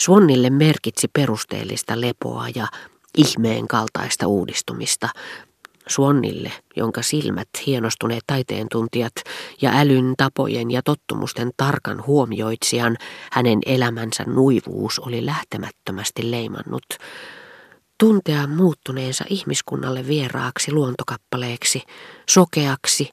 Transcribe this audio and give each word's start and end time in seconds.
Swannille 0.00 0.50
merkitsi 0.50 1.08
perusteellista 1.08 2.00
lepoa 2.00 2.48
ja 2.54 2.66
ihmeen 3.16 3.68
kaltaista 3.68 4.26
uudistumista. 4.26 5.08
Swannille, 5.88 6.52
jonka 6.76 7.02
silmät, 7.02 7.48
hienostuneet 7.66 8.24
taiteen 8.26 8.66
tuntijat 8.70 9.12
ja 9.62 9.70
älyn 9.74 10.14
tapojen 10.16 10.70
ja 10.70 10.82
tottumusten 10.82 11.50
tarkan 11.56 12.06
huomioitsijan, 12.06 12.96
hänen 13.32 13.58
elämänsä 13.66 14.24
nuivuus 14.24 14.98
oli 14.98 15.26
lähtemättömästi 15.26 16.30
leimannut. 16.30 16.84
Tuntea 17.98 18.46
muuttuneensa 18.46 19.24
ihmiskunnalle 19.28 20.06
vieraaksi 20.06 20.72
luontokappaleeksi, 20.72 21.82
sokeaksi, 22.28 23.08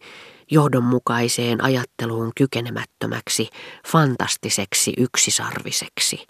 johdonmukaiseen 0.52 1.64
ajatteluun 1.64 2.32
kykenemättömäksi, 2.36 3.50
fantastiseksi 3.88 4.94
yksisarviseksi 4.98 6.28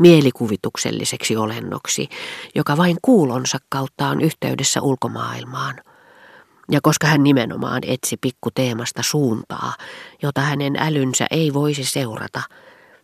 mielikuvitukselliseksi 0.00 1.36
olennoksi, 1.36 2.08
joka 2.54 2.76
vain 2.76 2.96
kuulonsa 3.02 3.58
kautta 3.68 4.08
on 4.08 4.20
yhteydessä 4.20 4.80
ulkomaailmaan. 4.82 5.74
Ja 6.70 6.80
koska 6.82 7.06
hän 7.06 7.22
nimenomaan 7.22 7.82
etsi 7.86 8.16
pikkuteemasta 8.20 9.02
suuntaa, 9.02 9.74
jota 10.22 10.40
hänen 10.40 10.76
älynsä 10.76 11.26
ei 11.30 11.54
voisi 11.54 11.84
seurata, 11.84 12.42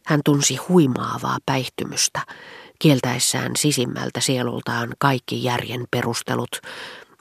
hän 0.06 0.20
tunsi 0.24 0.56
huimaavaa 0.56 1.38
päihtymystä, 1.46 2.20
kieltäessään 2.78 3.52
sisimmältä 3.56 4.20
sielultaan 4.20 4.88
kaikki 4.98 5.44
järjen 5.44 5.84
perustelut 5.90 6.60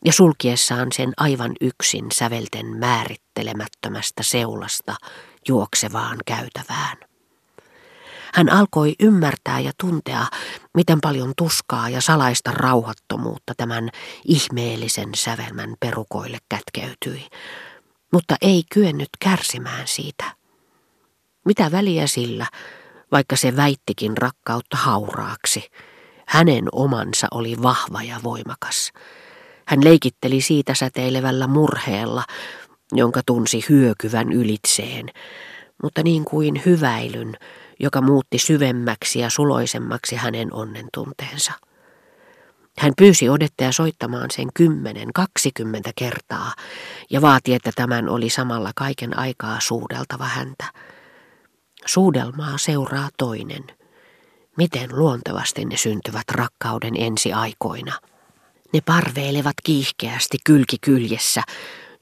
ja 0.06 0.14
sulkiessaan 0.14 0.88
sen 0.92 1.14
aivan 1.18 1.52
yksin 1.62 2.06
sävelten 2.14 2.78
määrittelemättömästä 2.78 4.24
seulasta 4.24 4.96
juoksevaan 5.48 6.18
käytävään. 6.26 6.98
Hän 8.36 8.52
alkoi 8.52 8.96
ymmärtää 9.00 9.60
ja 9.60 9.72
tuntea, 9.80 10.26
miten 10.74 11.02
paljon 11.02 11.34
tuskaa 11.38 11.90
ja 11.90 12.02
salaista 12.02 12.52
rauhattomuutta 12.52 13.54
tämän 13.58 13.90
ihmeellisen 14.26 15.10
sävelmän 15.16 15.76
perukoille 15.80 16.38
kätkeytyi, 16.50 17.28
mutta 18.14 18.36
ei 18.42 18.64
kyennyt 18.72 19.10
kärsimään 19.20 19.88
siitä. 19.88 20.24
Mitä 21.46 21.72
väliä 21.72 22.08
sillä, 22.08 22.46
vaikka 23.12 23.36
se 23.36 23.56
väittikin 23.56 24.18
rakkautta 24.18 24.78
hauraaksi. 24.78 25.70
Hänen 26.28 26.66
omansa 26.72 27.28
oli 27.32 27.56
vahva 27.64 28.04
ja 28.04 28.20
voimakas. 28.24 28.92
Hän 29.66 29.84
leikitteli 29.84 30.42
siitä 30.42 30.74
säteilevällä 30.74 31.48
murheella, 31.48 32.24
jonka 32.92 33.22
tunsi 33.26 33.66
hyökyvän 33.70 34.32
ylitseen, 34.32 35.06
mutta 35.84 36.04
niin 36.04 36.26
kuin 36.26 36.62
hyväilyn, 36.66 37.34
joka 37.80 38.02
muutti 38.02 38.40
syvemmäksi 38.40 39.20
ja 39.20 39.30
suloisemmaksi 39.30 40.16
hänen 40.16 40.54
onnen 40.54 40.88
tunteensa. 40.94 41.52
Hän 42.78 42.94
pyysi 42.98 43.30
odettaja 43.30 43.72
soittamaan 43.72 44.32
sen 44.32 44.48
kymmenen, 44.54 45.14
kaksikymmentä 45.14 45.92
kertaa 45.96 46.54
ja 47.10 47.22
vaati, 47.22 47.54
että 47.54 47.72
tämän 47.76 48.10
oli 48.10 48.30
samalla 48.30 48.72
kaiken 48.76 49.20
aikaa 49.20 49.60
suudeltava 49.60 50.26
häntä. 50.26 50.66
Suudelmaa 51.86 52.58
seuraa 52.58 53.10
toinen. 53.18 53.64
Miten 54.58 54.90
luontevasti 55.00 55.66
ne 55.66 55.78
syntyvät 55.78 56.30
rakkauden 56.32 56.94
ensi 56.98 57.34
aikoina. 57.34 58.00
Ne 58.74 58.82
parveilevat 58.82 59.56
kiihkeästi 59.64 60.38
kylki 60.46 60.78
kyljessä, 60.82 61.42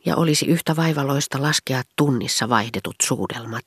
ja 0.06 0.16
olisi 0.16 0.46
yhtä 0.46 0.76
vaivaloista 0.76 1.42
laskea 1.42 1.82
tunnissa 1.96 2.50
vaihdetut 2.50 2.96
suudelmat 3.04 3.66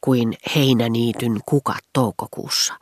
kuin 0.00 0.34
heinäniityn 0.54 1.40
kukat 1.46 1.84
toukokuussa. 1.92 2.74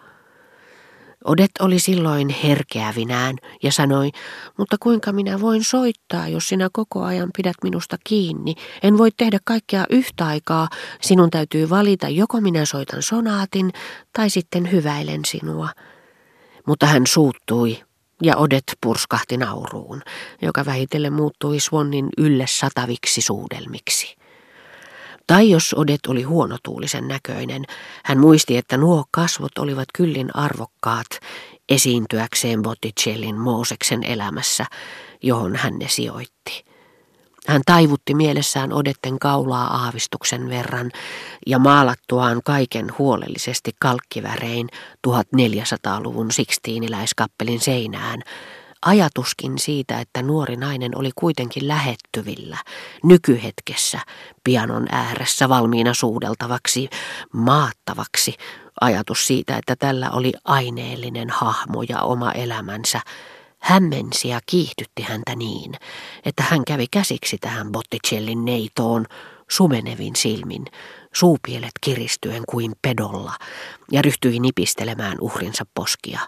Odet 1.25 1.51
oli 1.61 1.79
silloin 1.79 2.29
herkeävinään 2.29 3.37
ja 3.63 3.73
sanoi, 3.73 4.11
mutta 4.59 4.77
kuinka 4.81 5.13
minä 5.13 5.41
voin 5.41 5.65
soittaa, 5.65 6.29
jos 6.29 6.49
sinä 6.49 6.69
koko 6.73 7.03
ajan 7.03 7.31
pidät 7.37 7.57
minusta 7.63 7.97
kiinni. 8.05 8.55
En 8.83 8.99
voi 8.99 9.11
tehdä 9.17 9.39
kaikkea 9.45 9.85
yhtä 9.91 10.27
aikaa. 10.27 10.69
Sinun 11.01 11.31
täytyy 11.31 11.71
valita, 11.71 12.09
joko 12.09 12.41
minä 12.41 12.65
soitan 12.65 13.03
sonaatin 13.03 13.73
tai 14.13 14.31
sitten 14.31 14.73
hyväilen 14.73 15.21
sinua. 15.27 15.69
Mutta 16.67 16.87
hän 16.87 17.07
suuttui 17.07 17.86
ja 18.23 18.37
Odet 18.37 18.65
purskahti 18.81 19.37
nauruun, 19.37 20.03
joka 20.43 20.67
vähitellen 20.67 21.13
muuttui 21.13 21.61
Swannin 21.61 22.09
ylle 22.19 22.45
sataviksi 22.49 23.21
suudelmiksi. 23.21 24.17
Tai 25.27 25.51
jos 25.51 25.75
Odet 25.75 26.07
oli 26.09 26.23
huonotuulisen 26.23 27.09
näköinen, 27.09 27.65
hän 28.05 28.19
muisti, 28.19 28.57
että 28.57 28.77
nuo 28.77 29.05
kasvot 29.11 29.59
olivat 29.59 29.89
kyllin 29.95 30.37
arvokkaat 30.37 31.07
esiintyäkseen 31.69 32.63
Botticellin 32.63 33.39
Mooseksen 33.39 34.05
elämässä, 34.05 34.67
johon 35.23 35.57
hän 35.57 35.79
ne 35.79 35.89
sijoitti. 35.89 36.66
Hän 37.47 37.63
taivutti 37.67 38.15
mielessään 38.15 38.73
odetten 38.73 39.19
kaulaa 39.19 39.77
aavistuksen 39.85 40.49
verran 40.49 40.91
ja 41.47 41.59
maalattuaan 41.59 42.41
kaiken 42.45 42.87
huolellisesti 42.99 43.71
kalkkivärein 43.81 44.69
1400-luvun 45.09 46.33
sikstiiniläiskappelin 46.33 47.61
seinään, 47.61 48.23
ajatuskin 48.87 49.59
siitä, 49.59 50.01
että 50.01 50.23
nuori 50.23 50.57
nainen 50.57 50.99
oli 50.99 51.11
kuitenkin 51.15 51.69
lähettyvillä, 51.69 52.59
nykyhetkessä, 53.05 54.01
pianon 54.45 54.87
ääressä 54.91 55.49
valmiina 55.49 55.95
suudeltavaksi, 55.95 56.89
maattavaksi, 57.33 58.35
ajatus 58.81 59.27
siitä, 59.27 59.57
että 59.57 59.77
tällä 59.77 60.11
oli 60.11 60.33
aineellinen 60.45 61.31
hahmo 61.31 61.83
ja 61.89 62.03
oma 62.03 62.33
elämänsä, 62.33 63.01
hämmensi 63.59 64.29
ja 64.29 64.41
kiihdytti 64.47 65.03
häntä 65.03 65.37
niin, 65.37 65.75
että 66.25 66.43
hän 66.43 66.65
kävi 66.65 66.87
käsiksi 66.91 67.39
tähän 67.39 67.73
Botticellin 67.73 68.45
neitoon 68.45 69.05
sumenevin 69.51 70.17
silmin, 70.17 70.65
suupielet 71.15 71.73
kiristyen 71.81 72.43
kuin 72.49 72.73
pedolla, 72.83 73.33
ja 73.93 74.03
ryhtyi 74.03 74.41
nipistelemään 74.41 75.17
uhrinsa 75.21 75.65
poskia. 75.75 76.21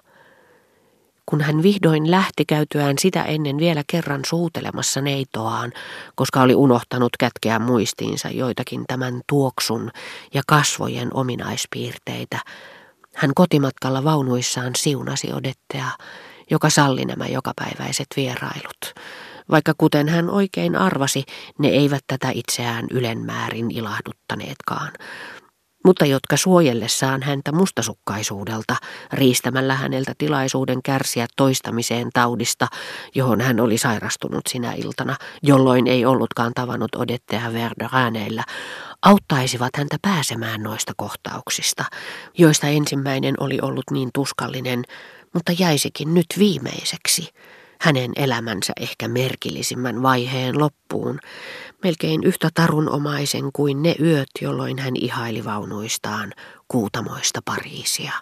Kun 1.26 1.40
hän 1.40 1.62
vihdoin 1.62 2.10
lähti 2.10 2.44
käytyään 2.44 2.98
sitä 2.98 3.24
ennen 3.24 3.58
vielä 3.58 3.82
kerran 3.86 4.20
suutelemassa 4.26 5.00
neitoaan, 5.00 5.72
koska 6.14 6.42
oli 6.42 6.54
unohtanut 6.54 7.16
kätkeä 7.18 7.58
muistiinsa 7.58 8.28
joitakin 8.28 8.84
tämän 8.86 9.20
tuoksun 9.28 9.90
ja 10.34 10.42
kasvojen 10.46 11.14
ominaispiirteitä, 11.14 12.38
hän 13.14 13.30
kotimatkalla 13.34 14.04
vaunuissaan 14.04 14.72
siunasi 14.76 15.32
odettea, 15.32 15.86
joka 16.50 16.70
salli 16.70 17.04
nämä 17.04 17.26
jokapäiväiset 17.26 18.06
vierailut. 18.16 18.94
Vaikka 19.50 19.72
kuten 19.78 20.08
hän 20.08 20.30
oikein 20.30 20.76
arvasi, 20.76 21.24
ne 21.58 21.68
eivät 21.68 22.04
tätä 22.06 22.30
itseään 22.34 22.86
ylenmäärin 22.90 23.70
ilahduttaneetkaan, 23.70 24.92
mutta 25.84 26.06
jotka 26.06 26.36
suojellessaan 26.36 27.22
häntä 27.22 27.52
mustasukkaisuudelta, 27.52 28.76
riistämällä 29.12 29.74
häneltä 29.74 30.12
tilaisuuden 30.18 30.82
kärsiä 30.82 31.26
toistamiseen 31.36 32.10
taudista, 32.14 32.66
johon 33.14 33.40
hän 33.40 33.60
oli 33.60 33.78
sairastunut 33.78 34.46
sinä 34.48 34.72
iltana, 34.72 35.16
jolloin 35.42 35.86
ei 35.86 36.04
ollutkaan 36.04 36.52
tavannut 36.54 36.94
odettea 36.94 37.52
Verderääneillä, 37.52 38.44
auttaisivat 39.02 39.76
häntä 39.76 39.96
pääsemään 40.02 40.62
noista 40.62 40.92
kohtauksista, 40.96 41.84
joista 42.38 42.66
ensimmäinen 42.66 43.34
oli 43.40 43.58
ollut 43.62 43.90
niin 43.90 44.10
tuskallinen, 44.14 44.84
mutta 45.34 45.52
jäisikin 45.58 46.14
nyt 46.14 46.26
viimeiseksi, 46.38 47.28
hänen 47.80 48.12
elämänsä 48.16 48.72
ehkä 48.80 49.08
merkillisimmän 49.08 50.02
vaiheen 50.02 50.58
loppuun, 50.58 51.20
melkein 51.84 52.24
yhtä 52.24 52.50
tarunomaisen 52.54 53.52
kuin 53.52 53.82
ne 53.82 53.94
yöt, 54.00 54.30
jolloin 54.40 54.78
hän 54.78 54.96
ihaili 54.96 55.44
vaunuistaan 55.44 56.32
kuutamoista 56.68 57.40
Pariisia. 57.44 58.12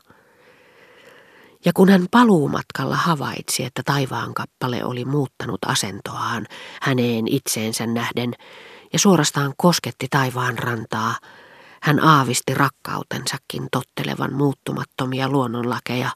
Ja 1.64 1.72
kun 1.74 1.88
hän 1.88 2.06
paluumatkalla 2.10 2.96
havaitsi, 2.96 3.64
että 3.64 3.82
taivaan 3.84 4.34
kappale 4.34 4.84
oli 4.84 5.04
muuttanut 5.04 5.58
asentoaan 5.66 6.46
häneen 6.82 7.28
itseensä 7.28 7.86
nähden 7.86 8.34
ja 8.92 8.98
suorastaan 8.98 9.54
kosketti 9.56 10.06
taivaan 10.10 10.58
rantaa, 10.58 11.14
hän 11.82 12.00
aavisti 12.00 12.54
rakkautensakin 12.54 13.68
tottelevan 13.72 14.32
muuttumattomia 14.34 15.28
luonnonlakeja, 15.28 16.10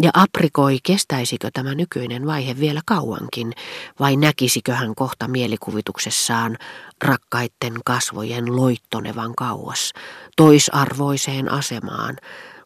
ja 0.00 0.10
aprikoi, 0.14 0.78
kestäisikö 0.82 1.50
tämä 1.52 1.74
nykyinen 1.74 2.26
vaihe 2.26 2.60
vielä 2.60 2.80
kauankin, 2.86 3.52
vai 4.00 4.16
näkisikö 4.16 4.74
hän 4.74 4.94
kohta 4.94 5.28
mielikuvituksessaan 5.28 6.56
rakkaitten 7.04 7.74
kasvojen 7.84 8.56
loittonevan 8.56 9.34
kauas, 9.34 9.92
toisarvoiseen 10.36 11.52
asemaan, 11.52 12.16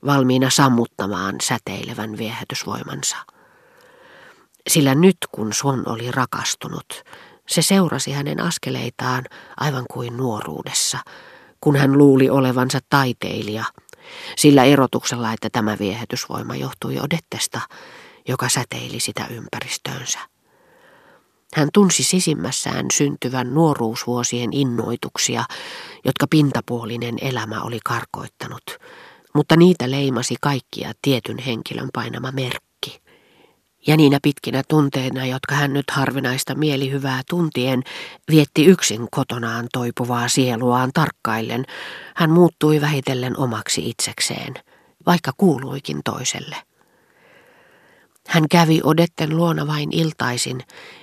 valmiina 0.06 0.50
sammuttamaan 0.50 1.34
säteilevän 1.42 2.18
viehätysvoimansa. 2.18 3.16
Sillä 4.68 4.94
nyt 4.94 5.16
kun 5.32 5.52
Swan 5.52 5.88
oli 5.88 6.10
rakastunut, 6.10 7.02
se 7.48 7.62
seurasi 7.62 8.12
hänen 8.12 8.40
askeleitaan 8.40 9.24
aivan 9.56 9.84
kuin 9.90 10.16
nuoruudessa, 10.16 10.98
kun 11.60 11.76
hän 11.76 11.98
luuli 11.98 12.30
olevansa 12.30 12.78
taiteilija– 12.90 13.64
Sillä 14.36 14.64
erotuksella, 14.64 15.32
että 15.32 15.50
tämä 15.50 15.76
viehätysvoima 15.80 16.56
johtui 16.56 16.98
Odettesta, 16.98 17.60
joka 18.28 18.48
säteili 18.48 19.00
sitä 19.00 19.26
ympäristöönsä. 19.30 20.18
Hän 21.54 21.68
tunsi 21.72 22.02
sisimmässään 22.02 22.86
syntyvän 22.92 23.54
nuoruusvuosien 23.54 24.52
innoituksia, 24.52 25.44
jotka 26.04 26.26
pintapuolinen 26.30 27.14
elämä 27.20 27.62
oli 27.62 27.78
karkoittanut, 27.84 28.78
mutta 29.34 29.56
niitä 29.56 29.90
leimasi 29.90 30.34
kaikkia 30.40 30.92
tietyn 31.02 31.38
henkilön 31.38 31.88
painama 31.92 32.32
merkki. 32.32 32.65
Ja 33.86 33.96
niinä 33.96 34.18
pitkinä 34.22 34.62
tunteina, 34.68 35.26
jotka 35.26 35.54
hän 35.54 35.72
nyt 35.72 35.90
harvinaista 35.90 36.54
mielihyvää 36.54 37.22
tuntien 37.30 37.82
vietti 38.30 38.64
yksin 38.64 39.08
kotonaan 39.10 39.68
toipuvaa 39.72 40.28
sieluaan 40.28 40.90
tarkkaillen, 40.94 41.64
hän 42.16 42.30
muuttui 42.30 42.80
vähitellen 42.80 43.38
omaksi 43.38 43.88
itsekseen, 43.88 44.54
vaikka 45.06 45.32
kuuluikin 45.36 46.00
toiselle. 46.04 46.56
Hän 48.28 48.48
kävi 48.50 48.80
Odetten 48.84 49.36
luona 49.36 49.66
vain 49.66 49.88
iltaisin, 49.92 50.60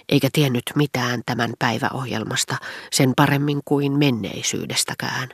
eikä 0.10 0.30
tiennyt 0.34 0.64
mitään 0.76 1.22
tämän 1.26 1.54
päiväohjelmasta 1.60 2.56
sen 2.92 3.14
paremmin 3.16 3.62
kuin 3.66 3.92
menneisyydestäkään. 3.92 5.30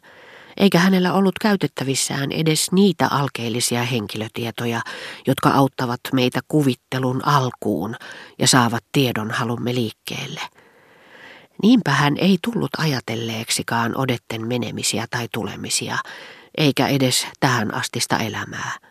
Eikä 0.59 0.79
hänellä 0.79 1.13
ollut 1.13 1.39
käytettävissään 1.41 2.31
edes 2.31 2.71
niitä 2.71 3.07
alkeellisia 3.11 3.83
henkilötietoja, 3.83 4.81
jotka 5.27 5.49
auttavat 5.49 5.99
meitä 6.13 6.39
kuvittelun 6.47 7.27
alkuun 7.27 7.95
ja 8.39 8.47
saavat 8.47 8.83
tiedon 8.91 9.31
halumme 9.31 9.75
liikkeelle. 9.75 10.41
Niinpä 11.63 11.91
hän 11.91 12.17
ei 12.17 12.37
tullut 12.41 12.69
ajatelleeksikaan 12.77 13.97
Odetten 13.97 14.47
menemisiä 14.47 15.05
tai 15.09 15.27
tulemisia, 15.33 15.97
eikä 16.57 16.87
edes 16.87 17.27
tähän 17.39 17.73
astista 17.73 18.17
elämää. 18.17 18.88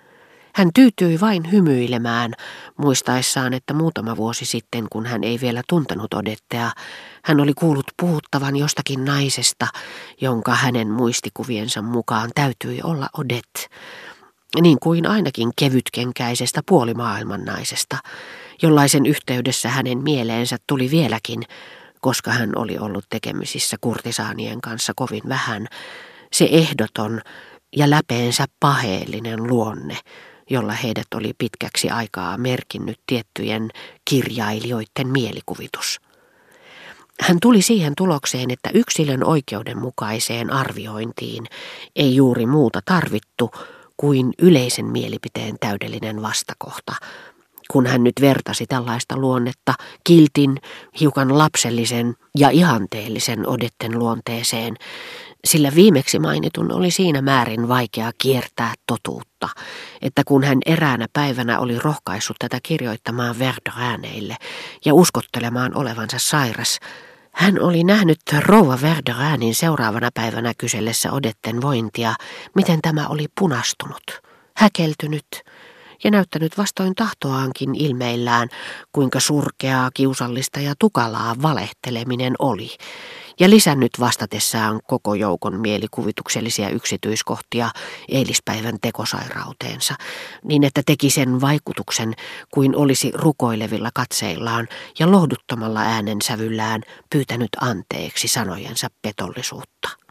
Hän 0.58 0.70
tyytyi 0.74 1.20
vain 1.20 1.52
hymyilemään, 1.52 2.32
muistaessaan, 2.76 3.52
että 3.54 3.74
muutama 3.74 4.16
vuosi 4.16 4.44
sitten, 4.44 4.86
kun 4.92 5.06
hän 5.06 5.24
ei 5.24 5.38
vielä 5.40 5.62
tuntenut 5.68 6.14
Odettea, 6.14 6.70
hän 7.24 7.40
oli 7.40 7.54
kuullut 7.54 7.86
puhuttavan 8.00 8.56
jostakin 8.56 9.04
naisesta, 9.04 9.66
jonka 10.20 10.54
hänen 10.54 10.90
muistikuviensa 10.90 11.82
mukaan 11.82 12.30
täytyi 12.34 12.80
olla 12.82 13.08
Odet, 13.18 13.68
niin 14.60 14.78
kuin 14.82 15.06
ainakin 15.06 15.50
kevytkenkäisestä 15.58 16.60
puolimaailman 16.68 17.44
naisesta, 17.44 17.96
jollaisen 18.62 19.06
yhteydessä 19.06 19.68
hänen 19.68 19.98
mieleensä 19.98 20.56
tuli 20.66 20.90
vieläkin, 20.90 21.42
koska 22.00 22.30
hän 22.30 22.52
oli 22.56 22.78
ollut 22.78 23.04
tekemisissä 23.10 23.76
kurtisaanien 23.80 24.60
kanssa 24.60 24.92
kovin 24.96 25.22
vähän, 25.28 25.66
se 26.32 26.48
ehdoton 26.50 27.20
ja 27.76 27.90
läpeensä 27.90 28.44
paheellinen 28.60 29.46
luonne, 29.46 29.96
jolla 30.50 30.72
heidät 30.72 31.06
oli 31.14 31.32
pitkäksi 31.38 31.90
aikaa 31.90 32.38
merkinnyt 32.38 33.00
tiettyjen 33.06 33.70
kirjailijoiden 34.04 35.08
mielikuvitus. 35.12 36.00
Hän 37.20 37.38
tuli 37.42 37.62
siihen 37.62 37.92
tulokseen, 37.96 38.50
että 38.50 38.70
yksilön 38.74 39.24
oikeudenmukaiseen 39.24 40.52
arviointiin 40.52 41.46
ei 41.96 42.16
juuri 42.16 42.46
muuta 42.46 42.80
tarvittu 42.84 43.50
kuin 43.96 44.32
yleisen 44.38 44.86
mielipiteen 44.86 45.56
täydellinen 45.60 46.22
vastakohta, 46.22 46.92
kun 47.70 47.86
hän 47.86 48.04
nyt 48.04 48.14
vertasi 48.20 48.66
tällaista 48.66 49.16
luonnetta 49.16 49.74
kiltin, 50.04 50.56
hiukan 51.00 51.38
lapsellisen 51.38 52.14
ja 52.38 52.50
ihanteellisen 52.50 53.48
odetten 53.48 53.98
luonteeseen, 53.98 54.76
sillä 55.44 55.74
viimeksi 55.74 56.18
mainitun 56.18 56.72
oli 56.72 56.90
siinä 56.90 57.22
määrin 57.22 57.68
vaikea 57.68 58.10
kiertää 58.18 58.74
totuutta, 58.86 59.48
että 60.02 60.22
kun 60.26 60.44
hän 60.44 60.58
eräänä 60.66 61.06
päivänä 61.12 61.58
oli 61.58 61.78
rohkaissut 61.78 62.36
tätä 62.38 62.58
kirjoittamaan 62.62 63.38
Verderäneille 63.38 64.36
ja 64.84 64.94
uskottelemaan 64.94 65.76
olevansa 65.76 66.16
sairas, 66.18 66.78
hän 67.32 67.60
oli 67.62 67.84
nähnyt 67.84 68.20
rouva 68.40 68.78
Verderänin 68.82 69.54
seuraavana 69.54 70.10
päivänä 70.14 70.52
kysellessä 70.58 71.12
Odetten 71.12 71.62
vointia, 71.62 72.14
miten 72.54 72.82
tämä 72.82 73.08
oli 73.08 73.26
punastunut, 73.40 74.04
häkeltynyt 74.56 75.26
ja 76.04 76.10
näyttänyt 76.10 76.58
vastoin 76.58 76.94
tahtoaankin 76.94 77.74
ilmeillään, 77.74 78.48
kuinka 78.92 79.20
surkeaa, 79.20 79.90
kiusallista 79.94 80.60
ja 80.60 80.74
tukalaa 80.78 81.36
valehteleminen 81.42 82.34
oli, 82.38 82.76
ja 83.40 83.50
lisännyt 83.50 83.92
vastatessaan 84.00 84.80
koko 84.86 85.14
joukon 85.14 85.60
mielikuvituksellisia 85.60 86.68
yksityiskohtia 86.68 87.70
eilispäivän 88.08 88.76
tekosairauteensa, 88.82 89.94
niin 90.44 90.64
että 90.64 90.82
teki 90.86 91.10
sen 91.10 91.40
vaikutuksen 91.40 92.14
kuin 92.54 92.76
olisi 92.76 93.12
rukoilevilla 93.14 93.90
katseillaan 93.94 94.68
ja 94.98 95.10
lohduttomalla 95.12 95.80
äänensävyllään 95.80 96.82
pyytänyt 97.10 97.50
anteeksi 97.60 98.28
sanojensa 98.28 98.88
petollisuutta. 99.02 100.07